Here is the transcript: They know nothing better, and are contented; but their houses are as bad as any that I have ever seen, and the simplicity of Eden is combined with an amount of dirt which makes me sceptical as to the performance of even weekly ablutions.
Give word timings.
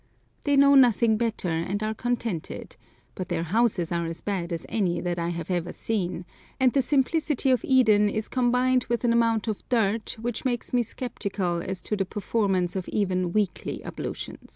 They 0.45 0.55
know 0.55 0.73
nothing 0.73 1.15
better, 1.15 1.49
and 1.49 1.83
are 1.83 1.93
contented; 1.93 2.75
but 3.13 3.29
their 3.29 3.43
houses 3.43 3.91
are 3.91 4.07
as 4.07 4.19
bad 4.19 4.51
as 4.51 4.65
any 4.67 4.99
that 4.99 5.19
I 5.19 5.29
have 5.29 5.51
ever 5.51 5.71
seen, 5.71 6.25
and 6.59 6.73
the 6.73 6.81
simplicity 6.81 7.51
of 7.51 7.63
Eden 7.63 8.09
is 8.09 8.27
combined 8.27 8.85
with 8.85 9.03
an 9.03 9.13
amount 9.13 9.47
of 9.47 9.61
dirt 9.69 10.17
which 10.19 10.43
makes 10.43 10.73
me 10.73 10.81
sceptical 10.81 11.61
as 11.61 11.83
to 11.83 11.95
the 11.95 12.05
performance 12.05 12.75
of 12.75 12.89
even 12.89 13.31
weekly 13.31 13.83
ablutions. 13.85 14.49